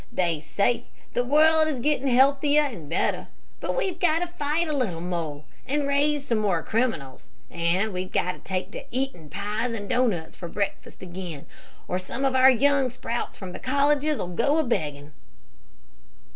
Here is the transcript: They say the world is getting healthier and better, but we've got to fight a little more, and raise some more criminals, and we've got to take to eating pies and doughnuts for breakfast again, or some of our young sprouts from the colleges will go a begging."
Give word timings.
They 0.11 0.39
say 0.39 0.85
the 1.13 1.23
world 1.23 1.67
is 1.67 1.79
getting 1.79 2.07
healthier 2.07 2.63
and 2.63 2.89
better, 2.89 3.27
but 3.59 3.77
we've 3.77 3.99
got 3.99 4.17
to 4.21 4.25
fight 4.27 4.67
a 4.67 4.73
little 4.73 4.99
more, 4.99 5.43
and 5.67 5.87
raise 5.87 6.25
some 6.25 6.39
more 6.39 6.63
criminals, 6.63 7.29
and 7.51 7.93
we've 7.93 8.11
got 8.11 8.31
to 8.31 8.39
take 8.39 8.71
to 8.71 8.83
eating 8.89 9.29
pies 9.29 9.73
and 9.73 9.87
doughnuts 9.87 10.35
for 10.35 10.47
breakfast 10.47 11.03
again, 11.03 11.45
or 11.87 11.99
some 11.99 12.25
of 12.25 12.33
our 12.33 12.49
young 12.49 12.89
sprouts 12.89 13.37
from 13.37 13.51
the 13.51 13.59
colleges 13.59 14.17
will 14.17 14.29
go 14.29 14.57
a 14.57 14.63
begging." 14.63 15.11